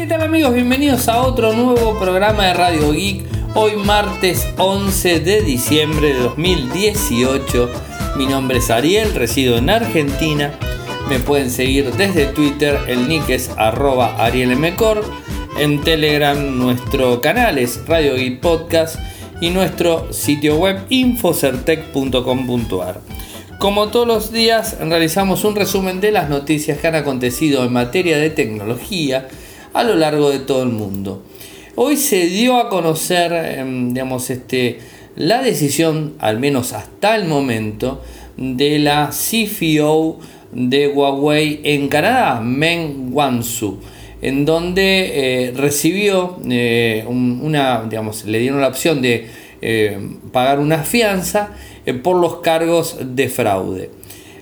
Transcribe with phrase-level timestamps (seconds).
[0.00, 0.54] ¿Qué tal amigos?
[0.54, 3.22] Bienvenidos a otro nuevo programa de Radio Geek.
[3.54, 7.70] Hoy martes 11 de diciembre de 2018.
[8.16, 10.54] Mi nombre es Ariel, resido en Argentina.
[11.10, 15.04] Me pueden seguir desde Twitter, el nick es arroba arielmcor.
[15.58, 18.96] En Telegram nuestro canal es Radio Geek Podcast
[19.42, 23.02] y nuestro sitio web infocertec.com.ar.
[23.58, 28.16] Como todos los días realizamos un resumen de las noticias que han acontecido en materia
[28.16, 29.28] de tecnología
[29.72, 31.22] a lo largo de todo el mundo.
[31.76, 34.78] Hoy se dio a conocer, em, digamos, este,
[35.16, 38.02] la decisión, al menos hasta el momento,
[38.36, 40.18] de la CFO
[40.52, 43.78] de Huawei en Canadá, Meng Wanzhou,
[44.22, 49.28] en donde eh, recibió eh, una, digamos, le dieron la opción de
[49.62, 49.98] eh,
[50.32, 51.50] pagar una fianza
[52.02, 53.90] por los cargos de fraude.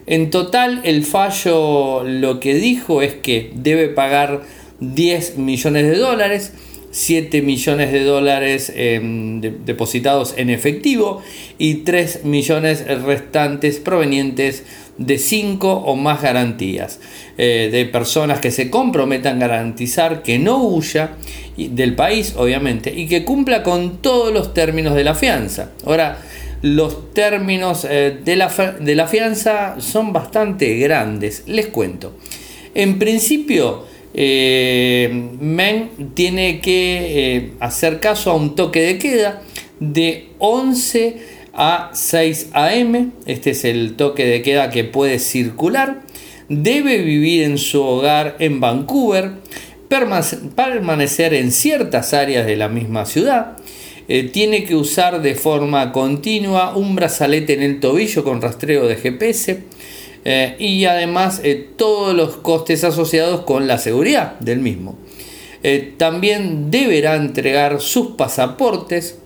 [0.06, 4.40] En total, el fallo lo que dijo es que debe pagar
[4.80, 6.52] 10 millones de dólares,
[6.90, 11.22] 7 millones de dólares em, depositados en efectivo
[11.58, 14.64] y 3 millones restantes provenientes
[14.96, 17.00] de 5 o más garantías
[17.36, 21.12] eh, de personas que se comprometan a garantizar que no huya
[21.56, 25.70] del país, obviamente, y que cumpla con todos los términos de la fianza.
[25.84, 26.18] Ahora,
[26.62, 28.48] los términos eh, de, la,
[28.80, 32.16] de la fianza son bastante grandes, les cuento.
[32.74, 33.84] En principio,
[34.20, 39.42] eh, Men tiene que eh, hacer caso a un toque de queda
[39.78, 41.18] de 11
[41.52, 43.12] a 6 am.
[43.26, 46.02] Este es el toque de queda que puede circular.
[46.48, 49.34] Debe vivir en su hogar en Vancouver,
[49.88, 53.56] permanecer en ciertas áreas de la misma ciudad.
[54.08, 58.96] Eh, tiene que usar de forma continua un brazalete en el tobillo con rastreo de
[58.96, 59.62] GPS
[60.24, 64.96] eh, y además eh, todos los costes asociados con la seguridad del mismo.
[65.62, 69.18] Eh, también deberá entregar sus pasaportes,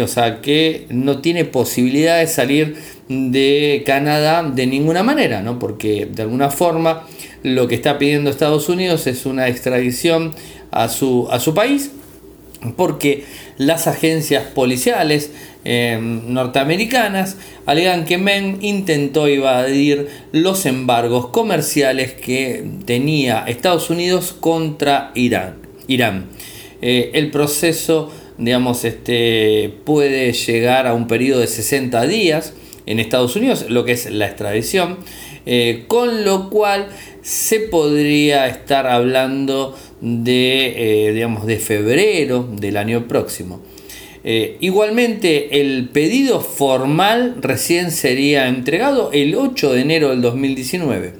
[0.00, 2.76] o sea que no tiene posibilidad de salir
[3.08, 5.58] de Canadá de ninguna manera, ¿no?
[5.58, 7.06] porque de alguna forma
[7.42, 10.34] lo que está pidiendo Estados Unidos es una extradición
[10.70, 11.92] a su, a su país,
[12.76, 13.24] porque
[13.56, 15.30] las agencias policiales
[15.70, 17.36] Em, norteamericanas
[17.66, 25.56] alegan que Men intentó evadir los embargos comerciales que tenía Estados Unidos contra Irán.
[25.86, 26.28] Irán.
[26.80, 32.54] Eh, el proceso digamos, este, puede llegar a un periodo de 60 días
[32.86, 34.96] en Estados Unidos, lo que es la extradición,
[35.44, 36.88] eh, con lo cual
[37.20, 43.60] se podría estar hablando de, eh, digamos, de febrero del año próximo.
[44.30, 51.14] Eh, igualmente, el pedido formal recién sería entregado el 8 de enero del 2019.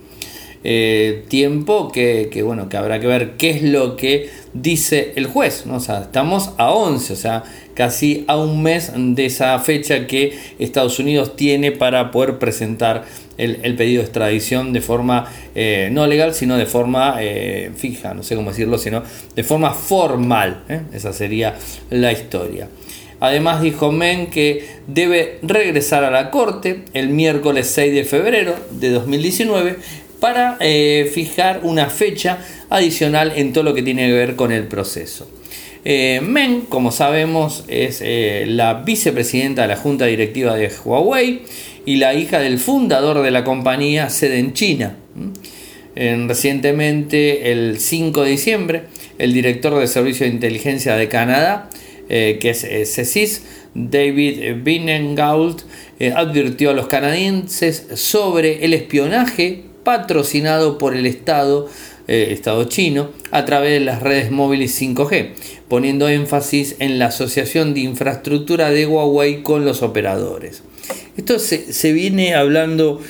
[0.63, 5.65] Eh, tiempo que, bueno, que habrá que ver qué es lo que dice el juez.
[5.65, 5.79] ¿no?
[5.79, 11.35] estamos a 11, o sea, casi a un mes de esa fecha que Estados Unidos
[11.35, 13.07] tiene para poder presentar
[13.39, 17.17] el, pedido de extradición de forma eh, no legal, sino de forma
[17.75, 19.03] fija, no sé cómo decirlo, sino
[19.35, 20.65] de forma formal.
[20.93, 21.57] Esa sería
[21.89, 22.69] la historia.
[23.21, 28.91] Además dijo Men que debe regresar a la corte el miércoles 6 de febrero de
[28.91, 29.77] 2019
[30.21, 32.39] para eh, fijar una fecha
[32.71, 35.29] adicional en todo lo que tiene que ver con el proceso.
[35.85, 41.43] Eh, Men, como sabemos, es eh, la vicepresidenta de la junta directiva de Huawei
[41.87, 44.97] y la hija del fundador de la compañía sede en China.
[45.95, 48.83] recientemente, el 5 de diciembre,
[49.19, 51.71] el director de Servicio de Inteligencia de Canadá
[52.11, 53.43] eh, que es eh, CECIS,
[53.75, 55.61] David Binnengault,
[56.01, 61.69] eh, advirtió a los canadienses sobre el espionaje patrocinado por el Estado,
[62.07, 65.33] Estado chino a través de las redes móviles 5G,
[65.69, 70.63] poniendo énfasis en la asociación de infraestructura de Huawei con los operadores.
[71.19, 73.03] Esto se, se viene hablando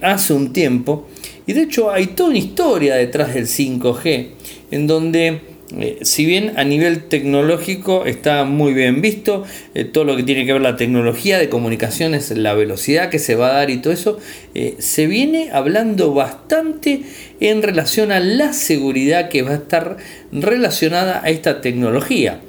[0.00, 1.08] hace un tiempo
[1.48, 4.28] y de hecho hay toda una historia detrás del 5G
[4.70, 5.40] en donde
[5.74, 10.46] eh, si bien a nivel tecnológico está muy bien visto, eh, todo lo que tiene
[10.46, 13.92] que ver la tecnología de comunicaciones, la velocidad que se va a dar y todo
[13.92, 14.18] eso,
[14.54, 17.02] eh, se viene hablando bastante
[17.40, 19.96] en relación a la seguridad que va a estar
[20.30, 22.40] relacionada a esta tecnología.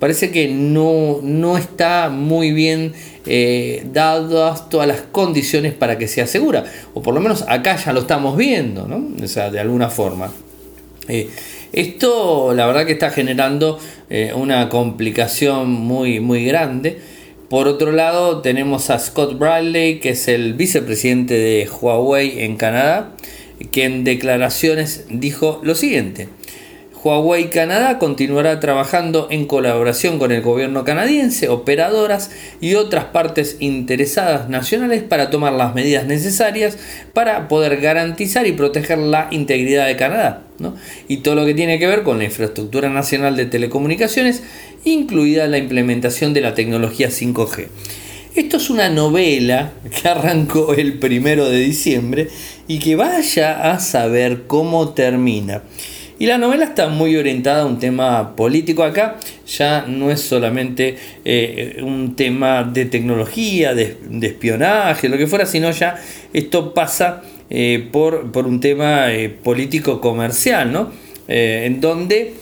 [0.00, 2.92] Parece que no, no está muy bien
[3.94, 8.00] dadas todas las condiciones para que sea segura, o por lo menos acá ya lo
[8.00, 9.02] estamos viendo, ¿no?
[9.22, 10.30] O sea, de alguna forma.
[11.74, 17.00] Esto la verdad que está generando eh, una complicación muy, muy grande.
[17.50, 23.16] Por otro lado tenemos a Scott Bradley, que es el vicepresidente de Huawei en Canadá,
[23.72, 26.28] que en declaraciones dijo lo siguiente.
[27.04, 32.30] Huawei Canadá continuará trabajando en colaboración con el gobierno canadiense, operadoras
[32.62, 36.78] y otras partes interesadas nacionales para tomar las medidas necesarias
[37.12, 40.44] para poder garantizar y proteger la integridad de Canadá.
[41.06, 44.42] Y todo lo que tiene que ver con la infraestructura nacional de telecomunicaciones,
[44.84, 47.66] incluida la implementación de la tecnología 5G.
[48.34, 52.28] Esto es una novela que arrancó el primero de diciembre
[52.66, 55.62] y que vaya a saber cómo termina.
[56.18, 59.16] Y la novela está muy orientada a un tema político acá,
[59.48, 65.72] ya no es solamente eh, un tema de tecnología, de, espionaje, lo que fuera, sino
[65.72, 66.00] ya
[66.32, 70.92] esto pasa eh, por, por, un tema eh, político comercial, ¿no?
[71.26, 72.34] en donde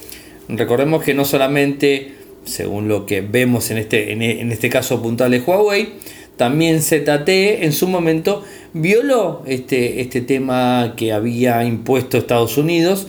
[0.48, 2.12] recordemos que no solamente,
[2.44, 5.94] según lo que vemos en este, en este caso puntual de Huawei,
[6.36, 8.42] también ZTE en su momento
[8.72, 13.06] violó este, este tema que había impuesto Estados Unidos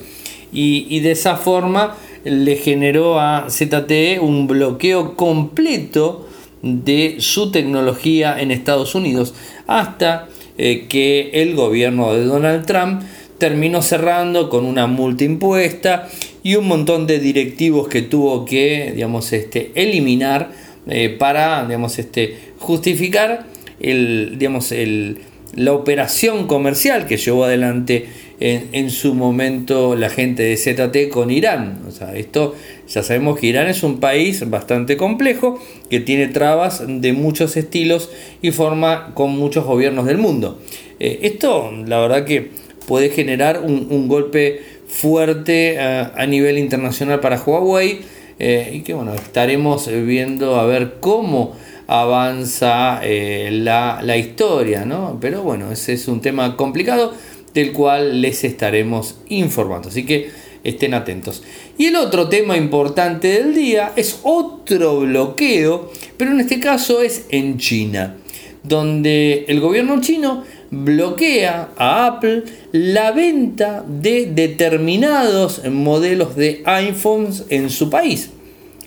[0.54, 6.28] y, de esa forma le generó a ZTE un bloqueo completo
[6.62, 9.34] de su tecnología en Estados Unidos
[9.68, 13.02] hasta eh, que el gobierno de Donald Trump
[13.38, 16.08] terminó cerrando con una multa impuesta
[16.44, 20.52] y un montón de directivos que tuvo que digamos, este, eliminar
[20.88, 23.46] eh, para digamos, este, justificar
[23.80, 25.20] el, digamos, el,
[25.56, 28.08] la operación comercial que llevó adelante
[28.40, 31.82] en, su momento la gente de ZT con Irán.
[31.88, 32.56] O sea, esto
[32.88, 35.60] ya sabemos que Irán es un país bastante complejo
[35.90, 38.10] que tiene trabas de muchos estilos
[38.42, 40.60] y forma con muchos gobiernos del mundo.
[41.00, 42.52] Eh, esto, la verdad que
[42.88, 48.02] puede generar un, golpe fuerte a, nivel internacional para Huawei
[48.40, 51.56] eh, y que bueno, estaremos viendo a ver cómo
[51.88, 55.18] avanza eh, la, la, historia, ¿no?
[55.22, 57.14] Pero bueno, ese es un tema complicado
[57.54, 59.90] del cual les estaremos informando.
[59.90, 60.30] Así que
[60.64, 61.44] estén atentos.
[61.78, 67.26] Y el otro tema importante del día es otro bloqueo, pero en este caso es
[67.30, 68.18] en China,
[68.64, 77.70] donde el gobierno chino bloquea a Apple la venta de determinados modelos de iPhones en
[77.70, 78.32] su país.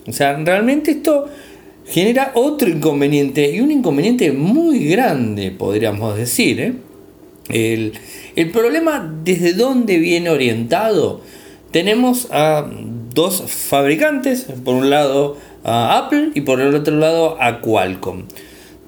[0.07, 1.27] O sea, realmente esto
[1.87, 6.61] genera otro inconveniente y un inconveniente muy grande, podríamos decir.
[6.61, 6.73] ¿eh?
[7.49, 7.93] El,
[8.37, 11.23] el problema, ¿desde dónde viene orientado?
[11.71, 12.71] Tenemos a
[13.15, 18.25] dos fabricantes, por un lado a Apple y por el otro lado a Qualcomm.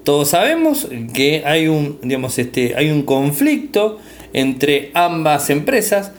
[0.04, 3.98] Todos sabemos que hay un, digamos, este, hay un conflicto
[4.32, 6.12] entre ambas empresas,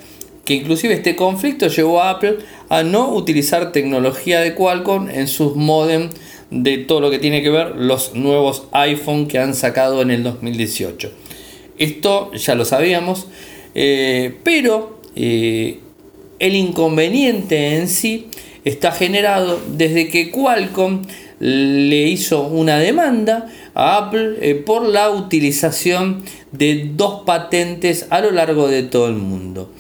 [0.43, 2.37] que inclusive este conflicto llevó a Apple
[2.69, 6.09] a no utilizar tecnología de Qualcomm en sus modem
[6.49, 10.23] de todo lo que tiene que ver los nuevos iPhone que han sacado en el
[10.23, 11.11] 2018.
[11.79, 13.27] Esto ya lo sabíamos,
[13.73, 15.79] eh, pero eh,
[16.39, 18.27] el inconveniente en sí
[18.65, 21.03] está generado desde que Qualcomm
[21.39, 28.31] le hizo una demanda a Apple eh, por la utilización de dos patentes a lo
[28.31, 29.71] largo de todo el mundo.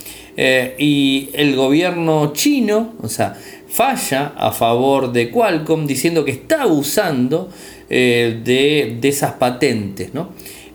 [0.77, 3.35] y el gobierno chino, o sea,
[3.67, 7.49] falla a favor de Qualcomm diciendo que está abusando
[7.89, 10.13] de, de, esas patentes.
[10.13, 10.29] ¿no?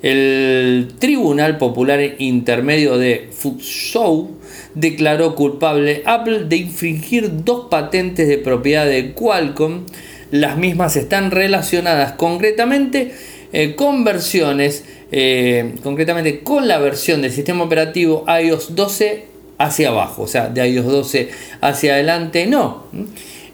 [0.04, 4.32] El Tribunal Popular Intermedio de Fuzhou
[4.74, 9.86] declaró culpable Apple de infringir dos patentes de propiedad de Qualcomm.
[10.31, 13.14] Las mismas están relacionadas concretamente
[13.55, 19.24] eh, con versiones, eh, concretamente con la versión del sistema operativo iOS 12
[19.56, 21.31] hacia abajo, o sea, de iOS 12
[21.62, 22.84] hacia adelante no.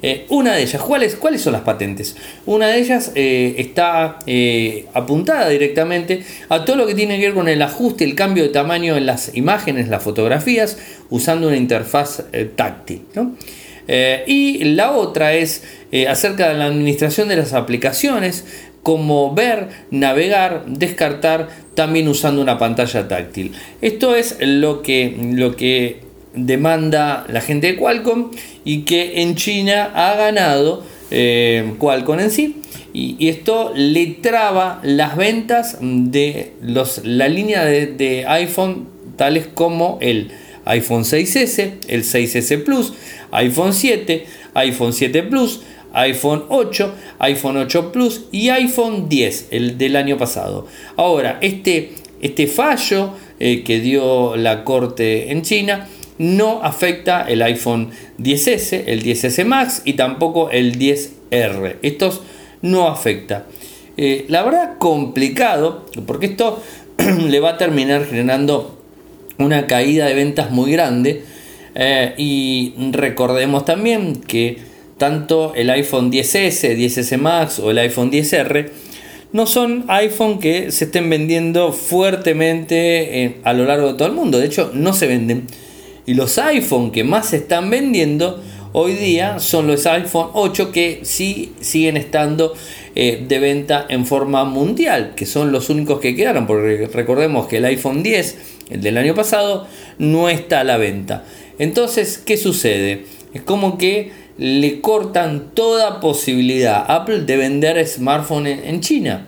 [0.02, 2.16] Eh, una de ellas, ¿cuáles, ¿cuáles son las patentes?
[2.46, 7.34] Una de ellas eh, está eh, apuntada directamente a todo lo que tiene que ver
[7.34, 10.78] con el ajuste, el cambio de tamaño en las imágenes, las fotografías,
[11.10, 12.24] usando una interfaz
[12.56, 13.02] táctil.
[14.26, 15.64] y la otra es
[16.08, 18.44] acerca de la administración de las aplicaciones,
[18.82, 23.52] como ver, navegar, descartar, también usando una pantalla táctil.
[23.82, 28.30] Esto es lo que, lo que demanda la gente de Qualcomm
[28.64, 32.56] y que en China ha ganado eh, Qualcomm en sí.
[32.92, 40.32] Y, esto le traba las ventas de los, la línea de, iPhone tales como el
[40.64, 42.92] iPhone 6S, el 6S Plus,
[43.30, 45.60] iPhone 7, iPhone 7 Plus,
[45.92, 50.66] iPhone 8, iPhone 8 Plus y iPhone 10, el del año pasado.
[50.96, 55.88] Ahora, este, este fallo eh, que dio la corte en China
[56.20, 61.76] no afecta el iPhone 10S, el 10S Max y tampoco el 10R.
[61.80, 62.20] Estos
[62.60, 63.46] no afecta.
[63.96, 66.62] Eh, la verdad complicado, porque esto
[67.26, 68.78] le va a terminar generando
[69.38, 71.24] una caída de ventas muy grande
[71.72, 74.58] Eh, y recordemos también que
[74.98, 78.70] tanto el iPhone 10S, 10S Max o el iPhone 10R
[79.32, 84.14] no son iPhone que se estén vendiendo fuertemente eh, a lo largo de todo el
[84.14, 84.40] mundo.
[84.40, 85.46] De hecho, no se venden.
[86.06, 88.42] Y los iPhone que más se están vendiendo
[88.72, 92.54] hoy día son los iPhone 8 que sí siguen estando
[92.94, 97.58] eh, de venta en forma mundial, que son los únicos que quedaron, porque recordemos que
[97.58, 98.38] el iPhone 10,
[98.70, 99.66] el del año pasado,
[99.98, 101.24] no está a la venta.
[101.58, 103.04] Entonces, ¿qué sucede?
[103.34, 109.26] Es como que le cortan toda posibilidad a Apple de vender smartphones en China.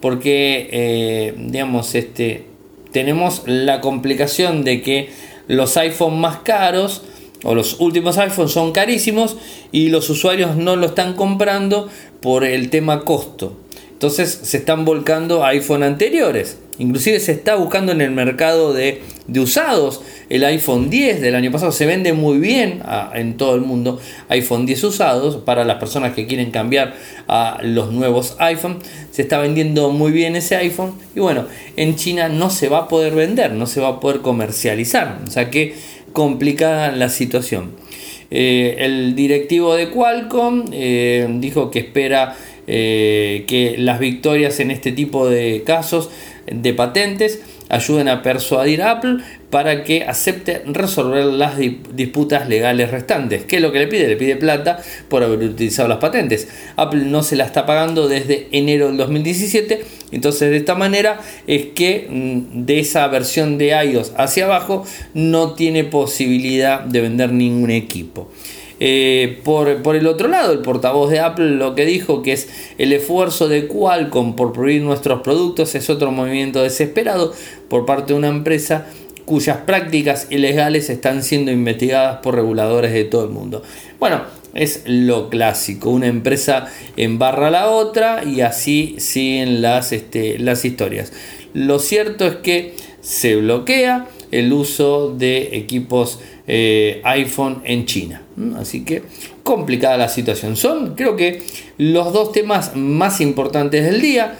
[0.00, 2.46] Porque, eh, digamos, este,
[2.90, 5.10] tenemos la complicación de que
[5.48, 7.02] los iPhones más caros
[7.42, 9.36] o los últimos iPhones son carísimos
[9.70, 11.88] y los usuarios no lo están comprando
[12.20, 13.52] por el tema costo.
[13.92, 16.58] Entonces se están volcando iPhone anteriores.
[16.78, 20.02] Inclusive se está buscando en el mercado de, usados.
[20.28, 22.82] El iPhone 10 del año pasado se vende muy bien
[23.14, 24.00] en todo el mundo.
[24.28, 26.94] iPhone 10 usados para las personas que quieren cambiar
[27.28, 28.78] a los nuevos iPhone.
[29.10, 30.94] Se está vendiendo muy bien ese iPhone.
[31.14, 34.20] Y bueno, en China no se va a poder vender, no se va a poder
[34.20, 35.20] comercializar.
[35.26, 35.74] O sea que
[36.12, 37.72] complicada la situación.
[38.30, 42.34] Eh, el directivo de Qualcomm eh, dijo que espera
[42.66, 46.10] eh, que las victorias en este tipo de casos
[46.46, 49.18] de patentes ayuden a persuadir a Apple
[49.50, 53.44] para que acepte resolver las disputas legales restantes.
[53.44, 54.08] ¿Qué es lo que le pide?
[54.08, 56.48] Le pide plata por haber utilizado las patentes.
[56.76, 61.66] Apple no se la está pagando desde enero del 2017, entonces de esta manera es
[61.66, 64.84] que mm, de esa versión de iOS hacia abajo
[65.14, 68.30] no tiene posibilidad de vender ningún equipo.
[68.80, 72.92] Eh, por, el otro lado, el portavoz de Apple lo que dijo que es el
[72.92, 77.32] esfuerzo de Qualcomm por prohibir nuestros productos es otro movimiento desesperado
[77.68, 78.86] por parte de una empresa
[79.24, 83.62] cuyas prácticas ilegales están siendo investigadas por reguladores de todo el mundo.
[83.98, 84.22] Bueno,
[84.54, 86.66] es lo clásico, una empresa
[86.96, 91.12] embarra a la otra y así siguen las, este, las historias.
[91.54, 98.22] Lo cierto es que se bloquea el uso de equipos eh, iPhone en China.
[98.56, 99.02] Así que
[99.42, 100.56] complicada la situación.
[100.56, 101.42] Son creo que
[101.78, 104.38] los dos temas más importantes del día.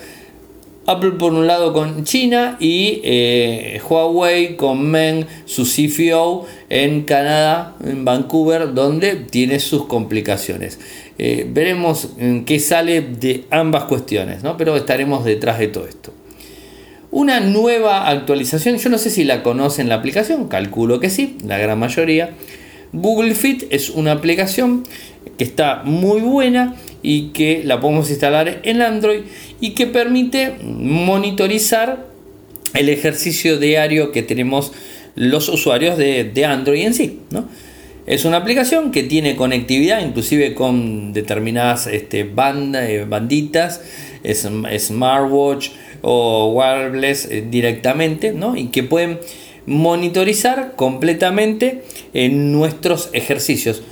[0.87, 7.75] Apple por un lado con China y eh, Huawei con Meng, su CFO en Canadá,
[7.82, 10.78] en Vancouver, donde tiene sus complicaciones.
[11.16, 12.11] Eh, veremos
[12.44, 14.58] qué sale de ambas cuestiones, ¿no?
[14.58, 16.12] pero estaremos detrás de todo esto.
[17.14, 21.59] Una nueva actualización, yo no sé si la conocen la aplicación, calculo que sí, la
[21.59, 22.30] gran mayoría.
[22.92, 24.83] Google Fit es una aplicación
[25.38, 29.21] que está muy buena y que la podemos instalar en Android
[29.61, 32.04] y que permite monitorizar
[32.75, 34.73] el ejercicio diario que tenemos
[35.14, 37.21] los usuarios de, Android en sí.
[38.06, 43.83] Es una aplicación que tiene conectividad inclusive con determinadas este, eh, banditas,
[44.28, 45.71] smartwatch,
[46.06, 48.56] o wireless eh, directamente, ¿no?
[48.56, 49.18] Y que pueden
[49.66, 51.82] monitorizar completamente
[52.12, 53.82] en nuestros ejercicios.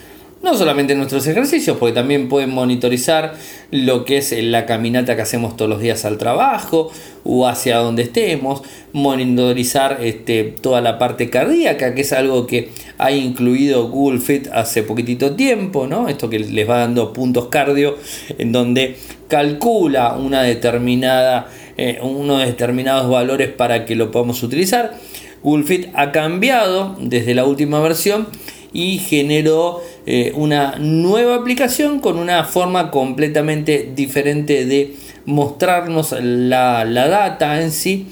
[0.42, 3.34] No solamente nuestros ejercicios, porque también pueden monitorizar
[3.70, 6.90] lo que es la caminata que hacemos todos los días al trabajo
[7.22, 13.12] o hacia donde estemos, monitorizar este, toda la parte cardíaca, que es algo que ha
[13.12, 16.08] incluido Google Fit hace poquitito tiempo, ¿no?
[16.08, 17.96] Esto que les va dando puntos cardio
[18.36, 18.96] en donde
[19.28, 24.98] calcula una determinada eh, unos determinados valores para que lo podamos utilizar.
[25.42, 28.28] Google ha cambiado desde la última versión
[28.72, 34.94] y generó eh, una nueva aplicación con una forma completamente diferente de
[35.26, 38.06] mostrarnos la, data en sí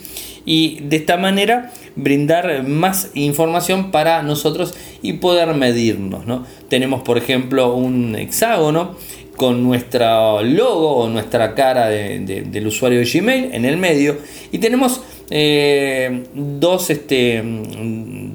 [0.45, 6.27] y de esta manera brindar más información para nosotros y poder medirnos.
[6.27, 6.45] ¿no?
[6.69, 8.97] Tenemos por ejemplo un hexágono
[9.41, 14.19] con nuestro logo o nuestra cara del usuario de Gmail en el medio
[14.53, 17.43] y tenemos eh, dos, este,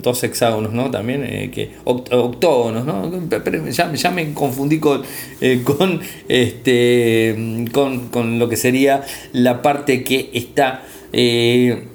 [0.01, 0.89] dos hexágonos ¿no?
[0.89, 3.11] también eh, que octógonos ¿no?
[3.69, 5.03] ya, me confundí con,
[5.41, 10.85] eh, con, este, con, con lo que sería la parte que está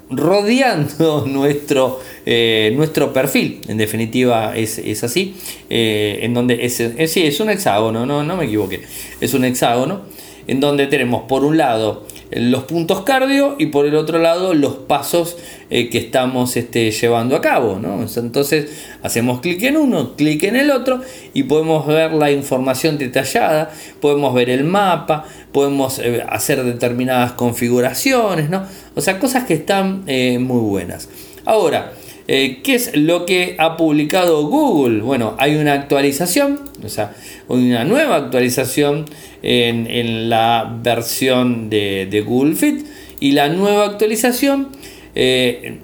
[0.09, 3.61] rodeando nuestro, eh, nuestro perfil.
[3.67, 5.35] En definitiva es, así.
[5.69, 8.81] Eh, en donde es, es, es un hexágono, no, no me equivoqué.
[9.19, 10.01] Es un hexágono
[10.47, 14.75] en donde tenemos por un lado los puntos cardio y por el otro lado los
[14.75, 15.37] pasos
[15.69, 17.79] eh, que estamos este, llevando a cabo.
[18.15, 18.69] Entonces
[19.03, 21.01] hacemos clic en uno, clic en el otro
[21.33, 28.49] y podemos ver la información detallada, podemos ver el mapa, podemos eh, hacer determinadas configuraciones,
[28.49, 28.63] ¿no?
[28.95, 31.09] o sea, cosas que están eh, muy buenas.
[31.43, 31.93] Ahora,
[32.31, 35.01] ¿Qué es lo que ha publicado Google?
[35.01, 37.13] Bueno, hay una actualización, o sea,
[37.49, 39.05] una nueva actualización
[39.41, 42.85] en, la versión de, Google Fit
[43.19, 44.69] y la nueva actualización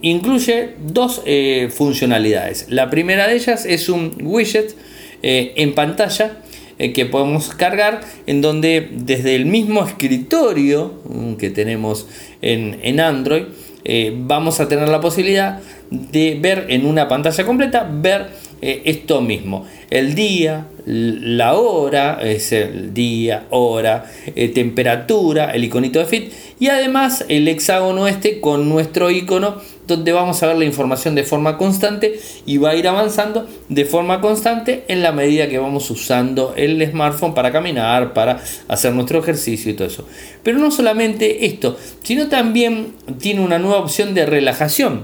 [0.01, 1.21] incluye dos
[1.69, 2.67] funcionalidades.
[2.69, 4.73] La primera de ellas es un widget
[5.21, 6.37] en pantalla
[6.79, 12.07] eh, que podemos cargar en donde desde el mismo escritorio mm, que tenemos
[12.43, 13.45] en, Android
[13.89, 18.27] eh, vamos a tener la posibilidad de ver en una pantalla completa ver
[18.61, 19.65] eh, esto mismo.
[19.89, 24.05] El día la hora es el día hora
[24.53, 30.43] temperatura el iconito de fit y además el hexágono este con nuestro icono donde vamos
[30.43, 34.83] a ver la información de forma constante y va a ir avanzando de forma constante
[34.89, 39.75] en la medida que vamos usando el smartphone para caminar, para hacer nuestro ejercicio y
[39.75, 40.07] todo eso.
[40.43, 45.03] Pero no solamente esto, sino también tiene una nueva opción de relajación.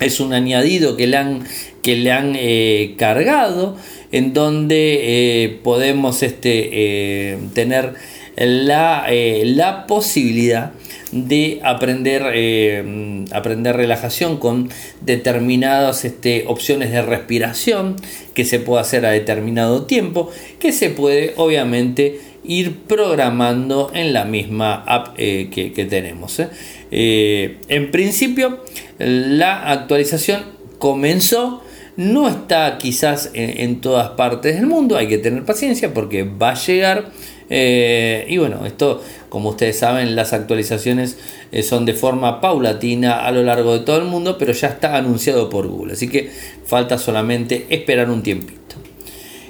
[0.00, 1.44] Es un añadido que le han,
[1.82, 3.76] que le han eh, cargado
[4.12, 7.94] en donde eh, podemos este, eh, tener
[8.36, 10.72] la, la posibilidad
[11.12, 14.68] de aprender, eh, aprender relajación con
[15.00, 17.96] determinadas este, opciones de respiración
[18.34, 24.24] que se puede hacer a determinado tiempo, que se puede obviamente ir programando en la
[24.24, 26.40] misma app eh, que, tenemos.
[26.40, 27.58] ¿eh?
[27.68, 28.60] en principio,
[28.98, 30.44] la actualización
[30.78, 31.62] comenzó.
[31.96, 36.54] No está quizás en todas partes del mundo, hay que tener paciencia porque va a
[36.54, 37.10] llegar
[37.52, 41.18] eh, y bueno, esto, como ustedes saben, las actualizaciones
[41.50, 44.96] eh, son de forma paulatina a lo largo de todo el mundo, pero ya está
[44.96, 45.94] anunciado por Google.
[45.94, 46.30] Así que
[46.64, 48.76] falta solamente esperar un tiempito.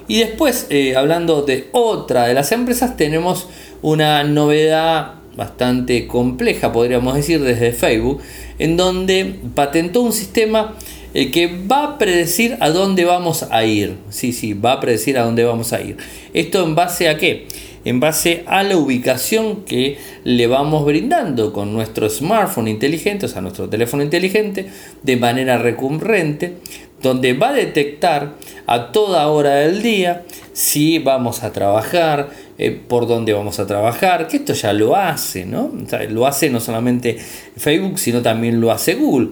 [0.09, 3.49] Y después, eh, hablando de otra de las empresas, tenemos
[3.83, 8.21] una novedad bastante compleja, podríamos decir, desde Facebook,
[8.59, 10.75] en donde patentó un sistema
[11.13, 13.97] que va a predecir a dónde vamos a ir.
[14.11, 15.97] Sí, sí, va a predecir a dónde vamos a ir.
[16.35, 17.47] ¿Esto en base a qué?
[17.85, 23.41] En base a la ubicación que le vamos brindando con nuestro smartphone inteligente, o sea,
[23.41, 24.67] nuestro teléfono inteligente,
[25.03, 26.57] de manera recurrente,
[27.03, 28.35] donde va a detectar
[28.67, 34.29] a toda hora del día si vamos a trabajar, eh, por dónde vamos a trabajar,
[34.29, 35.73] que esto ya lo hace, ¿no?
[36.11, 37.17] lo hace no solamente
[37.57, 39.29] Facebook, sino también lo hace Google.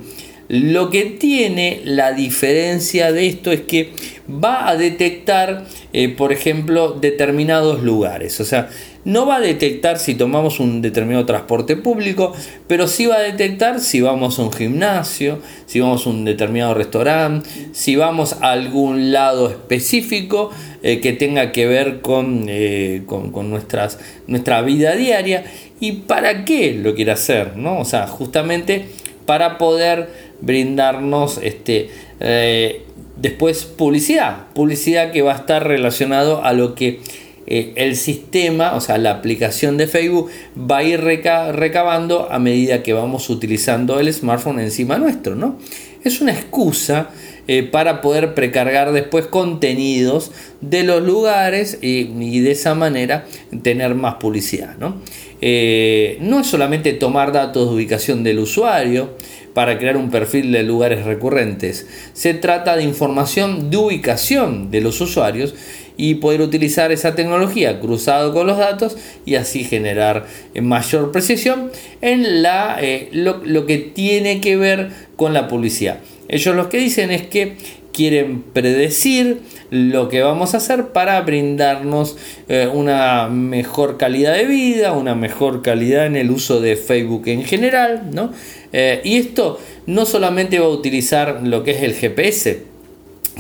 [0.49, 3.93] Lo que tiene la diferencia de esto es que
[4.29, 8.41] va a detectar, eh, por ejemplo, determinados lugares.
[8.41, 8.71] O sea,
[9.05, 12.35] no va a detectar si tomamos un determinado transporte público,
[12.67, 16.75] pero sí va a detectar si vamos a un gimnasio, si vamos a un determinado
[16.75, 20.51] restaurante, si vamos a algún lado específico
[20.83, 25.45] eh, que tenga que ver con, eh, con, nuestras, nuestra vida diaria.
[25.81, 27.57] ¿Y para qué lo quiere hacer?
[27.57, 27.79] ¿no?
[27.79, 28.87] O sea, justamente
[29.29, 32.83] para poder brindarnos este, eh,
[33.17, 37.01] después publicidad, publicidad que va a estar relacionado a lo que
[37.47, 42.83] eh, el sistema, o sea, la aplicación de Facebook va a ir recabando a medida
[42.83, 45.59] que vamos utilizando el smartphone encima nuestro, ¿no?
[46.05, 47.11] Es una excusa
[47.49, 50.31] eh, para poder precargar después contenidos
[50.61, 53.27] de los lugares y, de esa manera
[53.63, 55.03] tener más publicidad, ¿no?
[55.41, 59.11] no es solamente tomar datos de ubicación del usuario,
[59.59, 61.89] para crear un perfil de lugares recurrentes.
[62.13, 65.53] Se trata de información de ubicación de los usuarios
[65.97, 71.73] y poder utilizar esa tecnología cruzado con los datos y así generar eh, mayor precisión
[72.01, 75.99] en la, eh, lo, que tiene que ver con la publicidad.
[76.29, 77.57] Ellos lo que dicen es que
[77.93, 82.17] quieren predecir lo que vamos a hacer para brindarnos
[82.49, 87.45] eh, una mejor calidad de vida, una mejor calidad en el uso de Facebook en
[87.45, 88.33] general, ¿no?
[88.73, 92.63] Eh, y esto no solamente va a utilizar lo que es el GPS,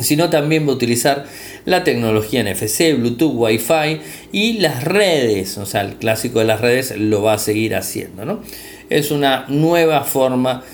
[0.00, 1.26] sino también va a utilizar
[1.64, 4.00] la tecnología NFC, Bluetooth, Wi-Fi
[4.32, 5.58] y las redes.
[5.58, 8.24] O sea, el clásico de las redes lo va a seguir haciendo.
[8.24, 8.40] ¿no?
[8.90, 10.68] Es una nueva forma de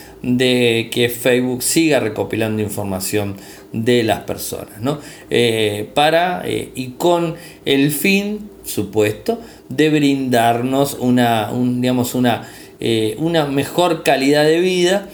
[0.90, 3.36] que Facebook siga recopilando información
[3.72, 4.80] de las personas.
[4.80, 4.98] ¿no?
[5.30, 7.34] Eh, para eh, y con
[7.64, 12.48] el fin, supuesto, de brindarnos una, digamos, una
[12.80, 15.08] eh, una mejor calidad de vida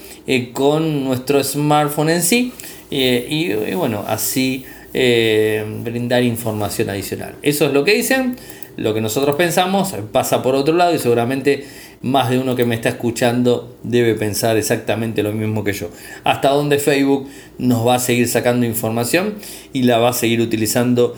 [0.53, 2.53] con nuestro smartphone en sí
[2.89, 7.35] eh, y, bueno, así brindar información adicional.
[7.41, 8.35] Eso es lo que dicen,
[8.81, 11.65] lo que nosotros pensamos pasa por otro lado y seguramente
[12.01, 15.89] más de uno que me está escuchando debe pensar exactamente lo mismo que yo.
[16.23, 19.35] Hasta dónde Facebook nos va a seguir sacando información
[19.71, 21.15] y la va a seguir utilizando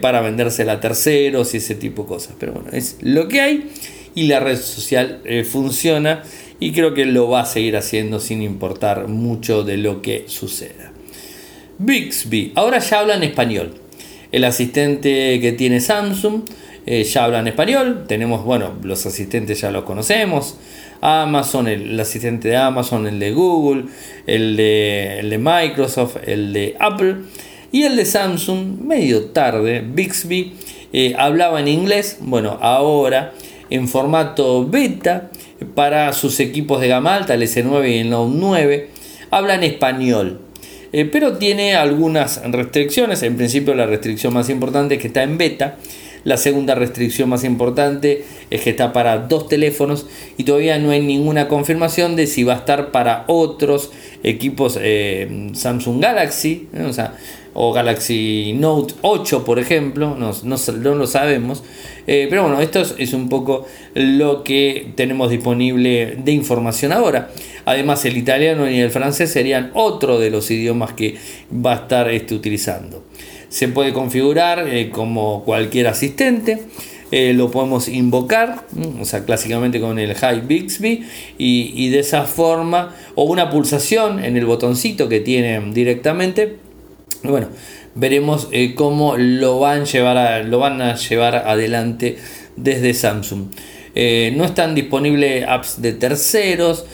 [0.00, 2.34] para vendérsela a terceros y ese tipo de cosas.
[2.38, 3.70] Pero bueno, es lo que hay
[4.14, 6.22] y la red social eh, funciona
[6.58, 10.92] y creo que lo va a seguir haciendo sin importar mucho de lo que suceda.
[11.78, 12.52] Bixby.
[12.54, 13.74] Ahora ya hablan español.
[14.32, 16.42] El asistente que tiene Samsung
[16.86, 18.04] eh, ya habla en español.
[18.06, 20.56] Tenemos, bueno, los asistentes ya los conocemos.
[21.00, 23.84] Amazon, el, asistente de Amazon, el de Google,
[24.26, 27.16] el de, Microsoft, el de Apple
[27.72, 30.54] y el de Samsung, medio tarde, Bixby,
[30.92, 32.18] eh, hablaba en inglés.
[32.20, 33.34] Bueno, ahora
[33.68, 35.30] en formato beta
[35.74, 38.90] para sus equipos de gama alta, el S9 y el Note 9,
[39.30, 40.40] habla en español.
[40.92, 43.22] Eh, pero tiene algunas restricciones.
[43.22, 45.76] En principio la restricción más importante es que está en beta.
[46.26, 51.00] La segunda restricción más importante es que está para dos teléfonos y todavía no hay
[51.00, 53.92] ninguna confirmación de si va a estar para otros
[54.24, 56.66] equipos eh, Samsung Galaxy.
[56.84, 57.14] O sea,
[57.54, 61.62] o Galaxy Note 8, por ejemplo, no, no, lo sabemos.
[62.08, 67.30] Eh, pero bueno, esto es, un poco lo que tenemos disponible de información ahora.
[67.66, 71.18] Además, el italiano y el francés serían otro de los idiomas que
[71.50, 73.04] va a estar este, utilizando.
[73.56, 76.64] Se puede configurar eh, como cualquier asistente.
[77.10, 78.66] Eh, lo podemos invocar,
[79.00, 81.06] o sea, clásicamente con el High Bixby,
[81.38, 86.56] y, de esa forma, o una pulsación en el botoncito que tiene directamente,
[87.22, 87.48] bueno,
[87.94, 92.18] veremos eh, cómo lo van, llevar lo van a llevar adelante
[92.56, 93.46] desde Samsung.
[94.34, 96.84] No están disponibles apps de terceros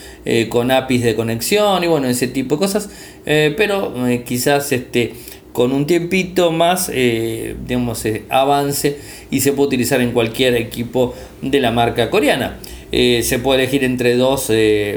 [0.49, 2.89] con APIs de conexión y bueno, ese tipo de cosas,
[3.25, 3.93] pero
[4.25, 5.15] quizás este,
[5.53, 8.99] con un tiempito más, digamos, avance
[9.31, 12.59] y se puede utilizar en cualquier equipo de la marca coreana.
[12.91, 14.51] se puede elegir entre dos,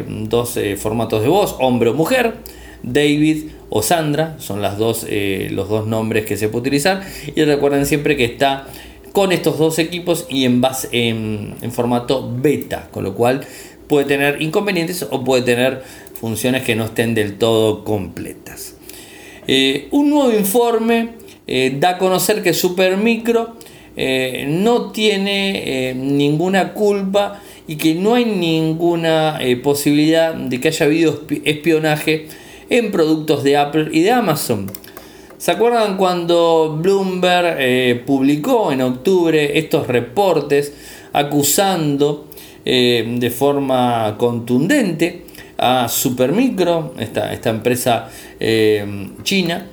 [0.07, 2.35] dos formatos de voz, hombre o mujer.
[2.85, 7.01] David o Sandra, son las dos, eh, los dos nombres que se puede utilizar.
[7.35, 8.67] Y recuerden siempre que está
[9.11, 13.45] con estos dos equipos y en, base, en, formato beta, con lo cual
[13.87, 15.83] puede tener inconvenientes o puede tener
[16.19, 18.74] funciones que no estén del todo completas.
[19.47, 21.09] Eh, un nuevo informe
[21.47, 23.55] eh, da a conocer que Supermicro
[23.97, 32.27] no tiene ninguna culpa y que no hay ninguna posibilidad de que haya habido espionaje
[32.69, 34.69] en productos de Apple y de Amazon.
[35.37, 40.73] ¿Se acuerdan cuando Bloomberg eh, publicó en octubre estos reportes
[41.11, 42.27] acusando
[42.63, 45.24] eh, de forma contundente
[45.57, 49.67] a Supermicro, esta, esta empresa eh, china,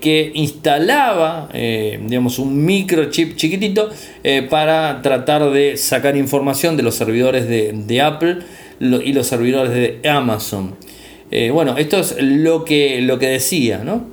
[0.00, 3.90] que instalaba digamos, un microchip chiquitito
[4.50, 8.38] para tratar de sacar información de los servidores de, Apple
[8.80, 10.74] y los servidores de Amazon.
[11.30, 14.06] Eh, bueno, esto es lo que, lo que decía, ¿no?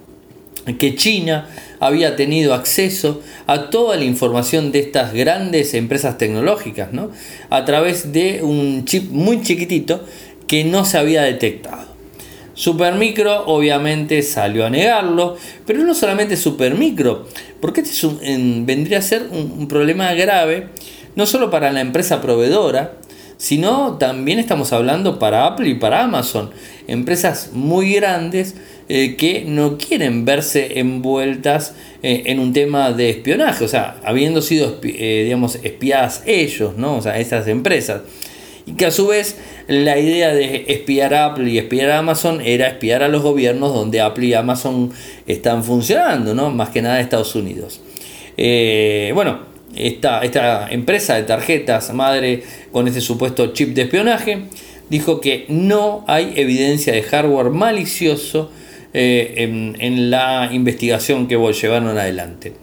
[0.79, 1.47] Que China
[1.79, 7.11] había tenido acceso a toda la información de estas grandes empresas tecnológicas, ¿no?
[7.49, 10.03] A través de un chip muy chiquitito
[10.47, 11.85] que no se había detectado.
[12.53, 17.27] Supermicro obviamente salió a negarlo, pero no solamente Supermicro,
[17.59, 18.07] porque este
[18.65, 20.69] vendría a ser un problema grave
[21.15, 22.93] no solo para la empresa proveedora,
[23.37, 26.51] sino también estamos hablando para Apple y para Amazon,
[26.87, 28.55] empresas muy grandes
[28.87, 34.41] eh, que no quieren verse envueltas eh, en un tema de espionaje, o sea, habiendo
[34.41, 36.97] sido eh, digamos, espiadas ellos, ¿no?
[36.97, 38.01] o sea, esas empresas.
[38.65, 42.41] Y que a su vez la idea de espiar a Apple y espiar a Amazon
[42.41, 44.91] era espiar a los gobiernos donde Apple y Amazon
[45.27, 46.49] están funcionando, ¿no?
[46.49, 47.81] más que nada Estados Unidos.
[48.35, 49.39] bueno,
[49.75, 54.45] esta, esta empresa de tarjetas madre con este supuesto chip de espionaje
[54.89, 58.51] dijo que no hay evidencia de hardware malicioso
[58.93, 59.33] eh,
[59.79, 62.53] en, la investigación que llevaron adelante.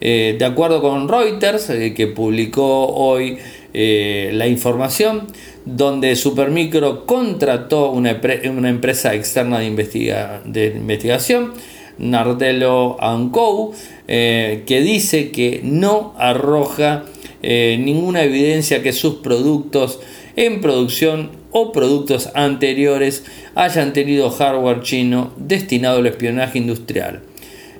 [0.00, 3.38] Eh, de acuerdo con Reuters, eh, que publicó hoy
[3.74, 5.26] la información,
[5.64, 11.52] donde Supermicro contrató una, empresa externa de, investiga, de investigación,
[11.98, 12.96] Nardello
[13.30, 13.72] Co.,
[14.06, 17.04] eh, que dice que no arroja
[17.42, 20.00] eh, ninguna evidencia que sus productos
[20.36, 27.22] en producción o productos anteriores hayan tenido hardware chino destinado al espionaje industrial.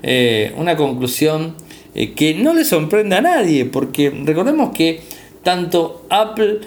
[0.03, 1.57] Eh, una conclusión
[1.95, 5.01] que no le sorprende a nadie, porque recordemos que
[5.45, 6.61] tanto Apple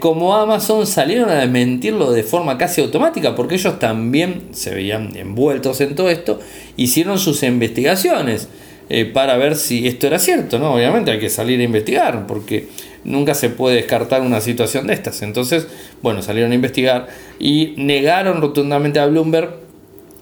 [0.00, 5.80] como Amazon salieron a desmentirlo de forma casi automática, porque ellos también se veían envueltos
[5.80, 6.40] en todo esto,
[6.76, 8.48] hicieron sus investigaciones.
[8.90, 10.74] Eh, para ver si esto era cierto, ¿no?
[10.74, 12.68] Obviamente hay que salir a investigar, porque
[13.02, 15.22] nunca se puede descartar una situación de estas.
[15.22, 15.66] Entonces,
[16.02, 17.06] bueno, salieron a investigar
[17.38, 19.54] y negaron rotundamente a Bloomberg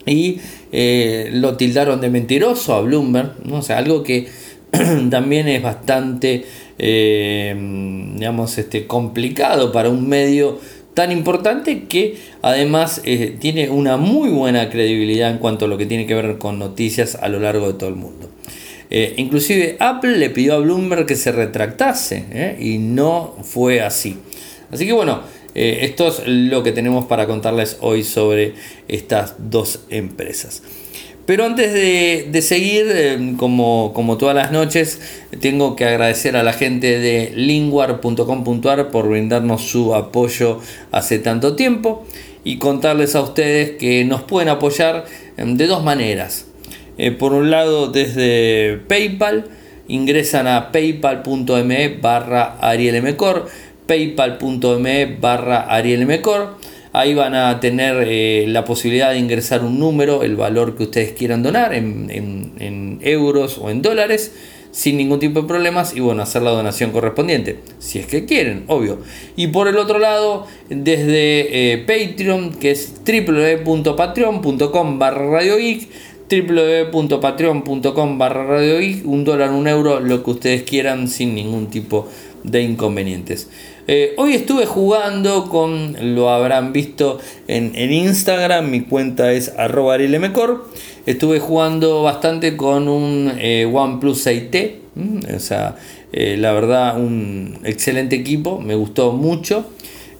[0.07, 0.39] y
[0.71, 3.57] eh, lo tildaron de mentiroso a Bloomberg, ¿no?
[3.57, 4.29] O sea, algo que
[5.11, 6.45] también es bastante,
[6.85, 7.55] eh,
[8.17, 10.59] digamos, este, complicado para un medio
[10.95, 15.87] tan importante que además eh, tiene una muy buena credibilidad en cuanto a lo que
[15.87, 18.29] tiene que ver con noticias a lo largo de todo el mundo.
[18.91, 22.57] Eh, inclusive Apple le pidió a Bloomberg que se retractase ¿eh?
[22.61, 24.19] y no fue así.
[24.73, 25.21] Así que bueno,
[25.55, 28.55] esto es lo que tenemos para contarles hoy sobre
[28.89, 30.63] estas dos empresas.
[31.27, 35.01] Pero antes de, seguir, eh, como, todas las noches,
[35.41, 40.59] tengo que agradecer a la gente de linguar.com.ar por brindarnos su apoyo
[40.91, 42.05] hace tanto tiempo
[42.43, 45.05] y contarles a ustedes que nos pueden apoyar
[45.37, 46.47] eh, de dos maneras.
[46.99, 49.45] Eh, por un lado, desde PayPal,
[49.87, 53.49] ingresan a paypal.me barra arielmcor,
[53.87, 56.62] paypal.me barra arielmcor
[56.93, 61.13] Ahí van a tener eh, la posibilidad de ingresar un número, el valor que ustedes
[61.13, 64.33] quieran donar en, euros o en dólares
[64.71, 68.65] sin ningún tipo de problemas y bueno, hacer la donación correspondiente, si es que quieren,
[68.69, 68.99] obvio.
[69.37, 75.57] Y por el otro lado, desde eh, Patreon, que es www.patreon.com barra Radio
[76.41, 82.32] www.patreon.com barra Radio un dólar, un euro, lo que ustedes quieran sin ningún tipo de
[82.63, 83.49] inconvenientes.
[83.89, 89.97] Eh, hoy estuve jugando con, lo habrán visto en, Instagram, mi cuenta es arroba
[91.05, 94.75] Estuve jugando bastante con un eh, OnePlus 6T,
[95.35, 95.77] o sea,
[96.13, 99.67] eh, la verdad un excelente equipo, me gustó mucho.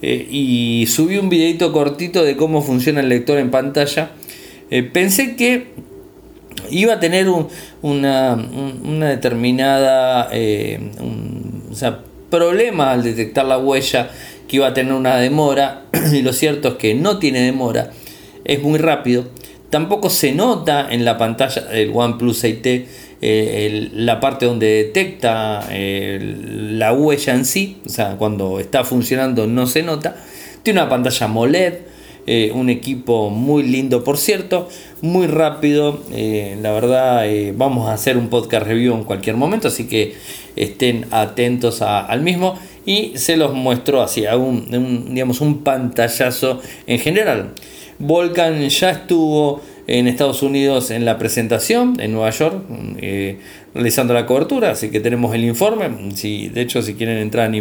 [0.03, 4.11] y subí un videito cortito de cómo funciona el lector en pantalla.
[4.93, 5.69] pensé que
[6.69, 7.29] iba a tener
[7.83, 8.37] una,
[9.09, 10.29] determinada
[11.71, 12.01] o sea,
[12.33, 14.11] problema al detectar la huella
[14.49, 17.91] que iba a tener una demora y lo cierto es que no tiene demora,
[18.45, 19.27] es muy rápido.
[19.71, 22.85] Tampoco se nota en la pantalla del OnePlus 6T
[23.25, 29.47] eh, la parte donde detecta eh, la huella en sí, o sea, cuando está funcionando
[29.47, 30.17] no se nota.
[30.63, 31.75] Tiene una pantalla MOLED,
[32.27, 34.69] eh, un equipo muy lindo por cierto,
[35.01, 37.25] muy rápido, la verdad
[37.57, 40.15] vamos a hacer un podcast review en cualquier momento, así que
[40.57, 42.59] estén atentos al mismo.
[42.85, 47.53] Y se los muestro así, un, digamos, un pantallazo en general.
[47.99, 52.65] Volcan ya estuvo en Estados Unidos en la presentación en Nueva York
[52.99, 53.39] eh,
[53.75, 56.15] realizando la cobertura así que tenemos el informe.
[56.15, 57.57] Si de hecho si quieren entrar en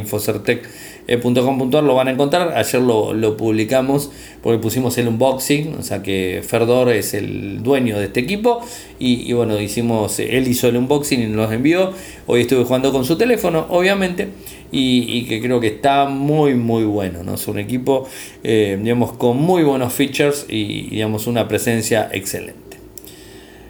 [1.12, 2.54] infocertec.com.ar lo van a encontrar.
[2.56, 8.06] Ayer lo, publicamos porque pusimos el unboxing o sea que Ferdor es el dueño de
[8.06, 8.62] este equipo
[9.00, 11.94] y, bueno hicimos él hizo el unboxing y nos envió.
[12.28, 14.30] Hoy estuve jugando con su teléfono obviamente
[14.72, 17.36] y, que creo que está muy muy bueno ¿no?
[17.36, 18.08] es un equipo
[18.44, 22.78] eh, digamos con muy buenos features y digamos una presencia excelente.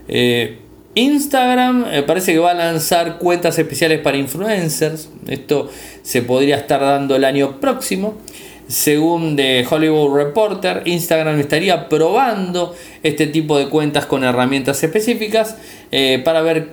[0.08, 0.58] Eh,
[0.96, 5.10] Instagram eh, parece que va a lanzar cuentas especiales para influencers.
[5.28, 5.70] Esto
[6.02, 8.18] se podría estar dando el año próximo.
[8.68, 12.74] Según The Hollywood Reporter, Instagram estaría probando
[13.04, 15.58] este tipo de cuentas con herramientas específicas
[15.92, 16.70] eh, para ver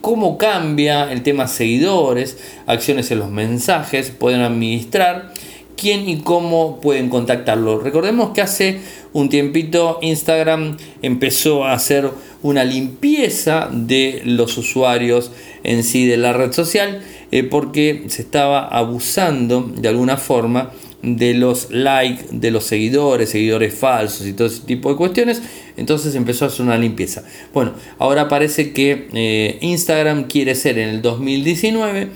[0.00, 5.32] cómo cambia el tema seguidores, acciones en los mensajes, pueden administrar,
[5.76, 7.78] quién y cómo pueden contactarlo.
[7.78, 8.80] Recordemos que hace
[9.12, 12.10] un tiempito Instagram empezó a hacer
[12.42, 15.30] una limpieza de los usuarios
[15.62, 17.00] en sí de la red social
[17.32, 20.70] eh, porque se estaba abusando de alguna forma
[21.02, 25.42] de los likes, de los seguidores, seguidores falsos y todo ese tipo de cuestiones.
[25.76, 27.24] Entonces empezó a hacer una limpieza.
[27.52, 32.08] Bueno, ahora parece que eh, Instagram quiere ser en el 2019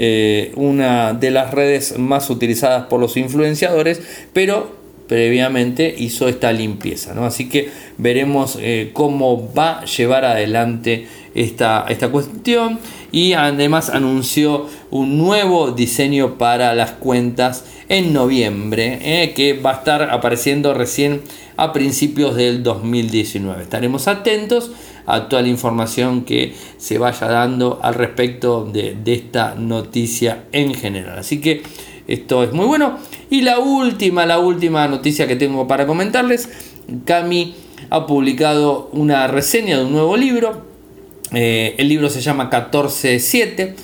[0.00, 4.00] eh, una de las redes más utilizadas por los influenciadores,
[4.32, 4.70] pero
[5.08, 7.14] previamente hizo esta limpieza.
[7.14, 7.24] ¿no?
[7.24, 12.78] Así que veremos eh, cómo va a llevar adelante esta, esta cuestión
[13.10, 19.78] y además anunció un nuevo diseño para las cuentas en noviembre eh, que va a
[19.78, 21.22] estar apareciendo recién
[21.58, 23.64] a principios del 2019.
[23.64, 24.70] Estaremos atentos
[25.06, 31.18] a toda la información que se vaya dando al respecto de, esta noticia en general.
[31.18, 31.62] Así que
[32.06, 32.98] esto es muy bueno.
[33.28, 36.48] Y la última, la última noticia que tengo para comentarles.
[37.04, 37.56] Cami
[37.90, 40.64] ha publicado una reseña de un nuevo libro.
[41.32, 43.74] Eh, el libro se llama 14.7.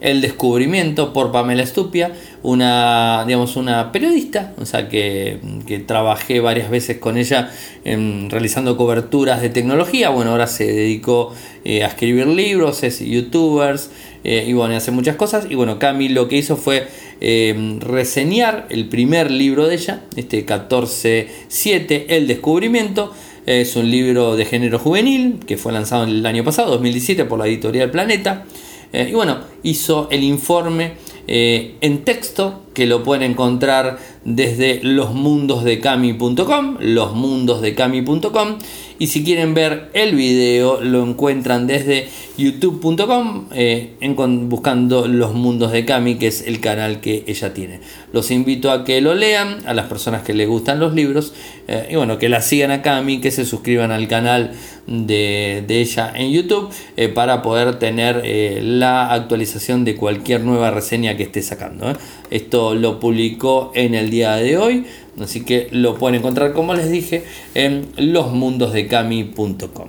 [0.00, 5.38] El descubrimiento por Pamela Estupia, una, digamos, una periodista, o sea, que,
[5.86, 7.50] trabajé varias veces con ella
[7.84, 10.08] en, realizando coberturas de tecnología.
[10.08, 11.34] Bueno, ahora se dedicó
[11.64, 13.90] eh, a escribir libros, es youtubers
[14.24, 15.46] eh, y bueno, hace muchas cosas.
[15.50, 16.88] Y bueno, Cami lo que hizo fue
[17.20, 23.12] eh, reseñar el primer libro de ella, este 14.7, El descubrimiento.
[23.46, 27.46] Es un libro de género juvenil que fue lanzado el año pasado, 2017, por la
[27.46, 28.44] editorial Planeta.
[28.92, 30.94] Eh, y bueno, hizo el informe
[31.26, 38.58] eh, en texto que lo pueden encontrar desde losmundosdecami.com, losmundosdecami.com
[39.00, 43.96] y si quieren ver el video lo encuentran desde youtube.com eh,
[44.42, 47.80] buscando Los Mundos de Cami, que es el canal que ella tiene.
[48.12, 51.32] Los invito a que lo lean, a las personas que les gustan los libros,
[51.66, 54.52] eh, y bueno, que la sigan a Cami, que se suscriban al canal
[54.86, 58.22] de, ella en YouTube eh, para poder tener
[58.62, 61.96] la actualización de cualquier nueva reseña que esté sacando.
[62.30, 64.84] Esto lo publicó en el día de hoy.
[65.18, 69.88] Así que lo pueden encontrar, como les dije, en losmundosdecami.com.